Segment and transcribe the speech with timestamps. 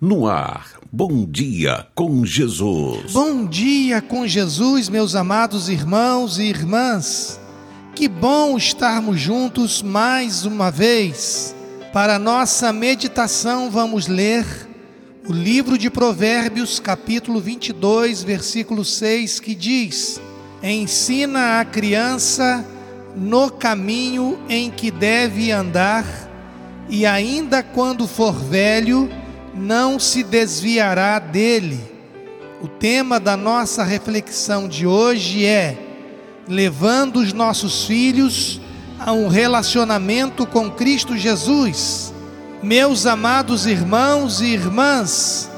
[0.00, 3.10] No ar, bom dia com Jesus.
[3.12, 7.40] Bom dia com Jesus, meus amados irmãos e irmãs.
[7.96, 11.52] Que bom estarmos juntos mais uma vez.
[11.92, 14.46] Para nossa meditação, vamos ler
[15.28, 20.20] o livro de Provérbios, capítulo 22, versículo 6, que diz:
[20.62, 22.64] Ensina a criança
[23.16, 26.06] no caminho em que deve andar,
[26.88, 29.10] e ainda quando for velho,
[29.58, 31.80] não se desviará dele.
[32.62, 35.76] O tema da nossa reflexão de hoje é
[36.48, 38.60] levando os nossos filhos
[38.98, 42.12] a um relacionamento com Cristo Jesus.
[42.62, 45.50] Meus amados irmãos e irmãs,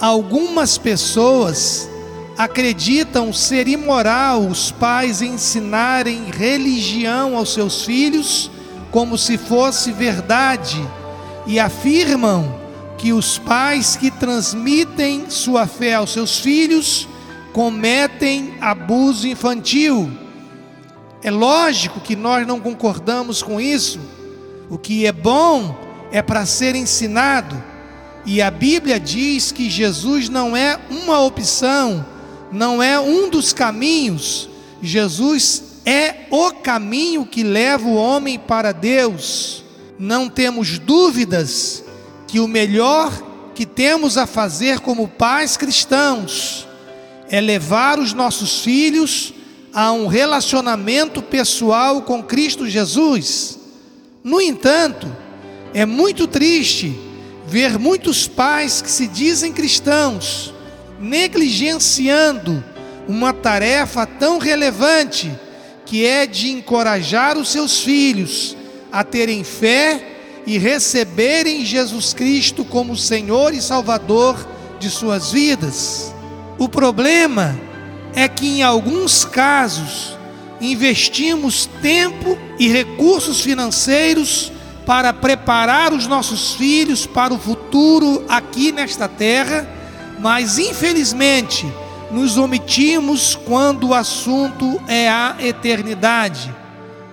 [0.00, 1.88] algumas pessoas
[2.36, 8.50] acreditam ser imoral os pais ensinarem religião aos seus filhos
[8.90, 10.80] como se fosse verdade
[11.46, 12.63] e afirmam
[12.98, 17.08] que os pais que transmitem sua fé aos seus filhos
[17.52, 20.10] cometem abuso infantil.
[21.22, 24.00] É lógico que nós não concordamos com isso.
[24.68, 25.76] O que é bom
[26.10, 27.62] é para ser ensinado.
[28.26, 32.04] E a Bíblia diz que Jesus não é uma opção,
[32.50, 34.48] não é um dos caminhos.
[34.80, 39.62] Jesus é o caminho que leva o homem para Deus.
[39.98, 41.83] Não temos dúvidas
[42.34, 43.12] que o melhor
[43.54, 46.66] que temos a fazer como pais cristãos
[47.30, 49.32] é levar os nossos filhos
[49.72, 53.56] a um relacionamento pessoal com Cristo Jesus.
[54.24, 55.06] No entanto,
[55.72, 56.98] é muito triste
[57.46, 60.52] ver muitos pais que se dizem cristãos
[60.98, 62.64] negligenciando
[63.06, 65.32] uma tarefa tão relevante
[65.86, 68.56] que é de encorajar os seus filhos
[68.90, 70.13] a terem fé
[70.46, 74.46] e receberem Jesus Cristo como Senhor e Salvador
[74.78, 76.14] de suas vidas.
[76.58, 77.58] O problema
[78.14, 80.16] é que em alguns casos
[80.60, 84.52] investimos tempo e recursos financeiros
[84.86, 89.68] para preparar os nossos filhos para o futuro aqui nesta terra,
[90.20, 91.66] mas infelizmente
[92.10, 96.54] nos omitimos quando o assunto é a eternidade.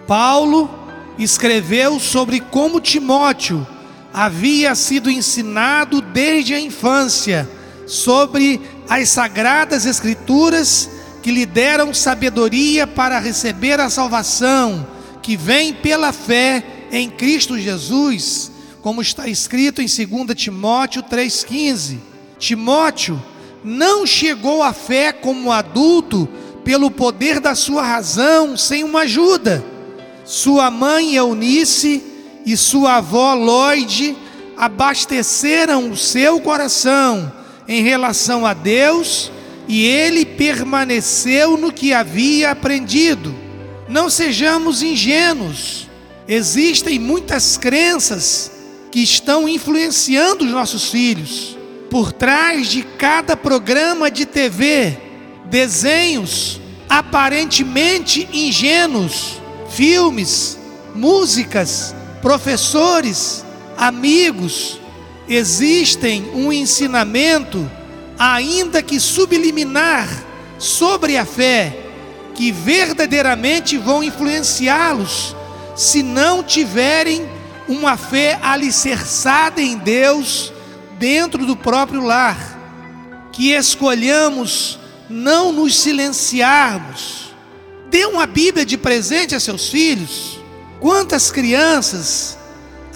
[0.06, 0.70] Paulo
[1.18, 3.66] escreveu sobre como Timóteo
[4.14, 7.50] havia sido ensinado desde a infância
[7.86, 10.90] sobre as sagradas escrituras
[11.22, 14.88] que lhe deram sabedoria para receber a salvação
[15.22, 18.52] que vem pela fé em Cristo Jesus,
[18.82, 21.98] como está escrito em 2 Timóteo 3,15.
[22.40, 23.22] Timóteo
[23.64, 26.28] não chegou à fé como adulto
[26.64, 29.71] pelo poder da sua razão, sem uma ajuda
[30.24, 32.04] sua mãe Eunice
[32.46, 34.16] e sua avó Lloyd
[34.58, 37.32] abasteceram o seu coração
[37.68, 39.32] em relação a Deus
[39.68, 43.34] e ele permaneceu no que havia aprendido.
[43.88, 45.88] Não sejamos ingênuos.
[46.28, 48.52] Existem muitas crenças
[48.92, 51.58] que estão influenciando os nossos filhos.
[51.90, 54.98] Por trás de cada programa de TV,
[55.46, 59.41] desenhos aparentemente ingênuos
[59.74, 60.58] filmes,
[60.94, 63.46] músicas, professores,
[63.78, 64.80] amigos,
[65.28, 67.70] existem um ensinamento,
[68.20, 70.08] ainda que subliminar,
[70.58, 71.76] sobre a fé,
[72.36, 75.36] que verdadeiramente vão influenciá-los,
[75.76, 77.28] se não tiverem
[77.68, 80.53] uma fé alicerçada em Deus
[81.00, 82.59] dentro do próprio lar.
[83.32, 84.78] Que escolhamos
[85.09, 87.31] não nos silenciarmos,
[87.91, 90.40] Dê uma Bíblia de presente a seus filhos.
[90.79, 92.38] Quantas crianças,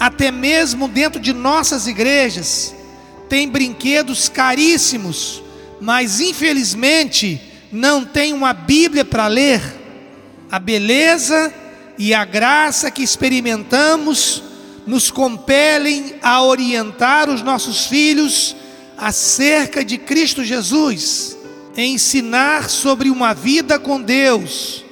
[0.00, 2.74] até mesmo dentro de nossas igrejas,
[3.28, 5.42] têm brinquedos caríssimos,
[5.82, 7.38] mas infelizmente
[7.70, 9.60] não tem uma Bíblia para ler.
[10.50, 11.52] A beleza
[11.98, 14.42] e a graça que experimentamos
[14.86, 18.56] nos compelem a orientar os nossos filhos
[18.96, 21.36] acerca de Cristo Jesus,
[21.76, 24.85] ensinar sobre uma vida com Deus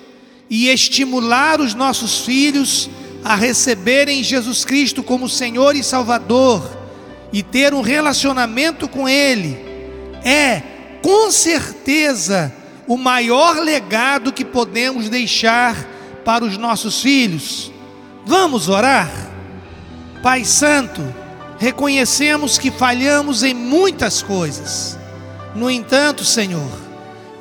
[0.49, 2.89] e estimular os nossos filhos
[3.25, 6.63] a receberem Jesus Cristo como Senhor e Salvador
[7.33, 9.59] e ter um relacionamento com Ele,
[10.25, 10.63] é
[11.03, 12.55] com certeza
[12.87, 15.77] o maior legado que podemos deixar
[16.25, 17.73] para os nossos filhos.
[18.27, 19.11] Vamos orar?
[20.23, 21.03] Pai Santo,
[21.59, 24.99] reconhecemos que falhamos em muitas coisas.
[25.55, 26.71] No entanto, Senhor,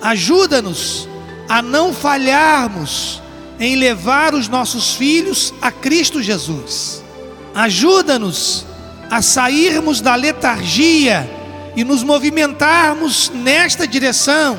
[0.01, 1.07] ajuda-nos
[1.53, 3.21] a não falharmos
[3.59, 7.03] em levar os nossos filhos a Cristo Jesus.
[7.53, 8.65] Ajuda-nos
[9.07, 11.29] a sairmos da letargia
[11.75, 14.57] e nos movimentarmos nesta direção.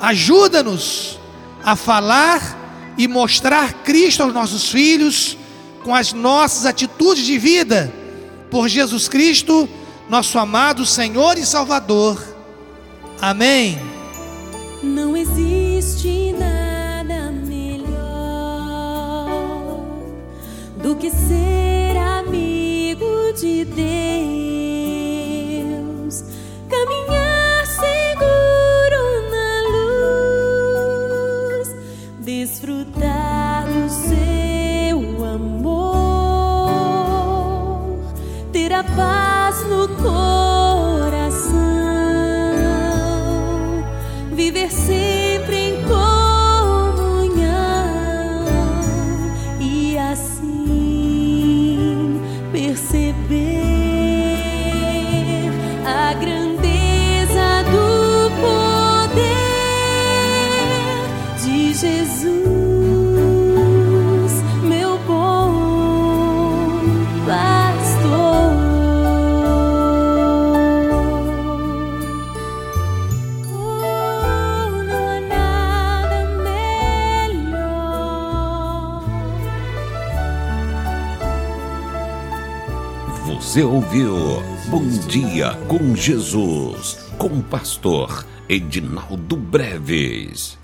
[0.00, 1.20] Ajuda-nos
[1.62, 5.36] a falar e mostrar Cristo aos nossos filhos
[5.84, 7.92] com as nossas atitudes de vida,
[8.50, 9.68] por Jesus Cristo,
[10.08, 12.18] nosso amado Senhor e Salvador.
[13.20, 13.87] Amém.
[14.82, 16.67] Não existe nada
[83.40, 90.58] Você ouviu Bom Dia com Jesus, com o pastor Edinaldo Breves.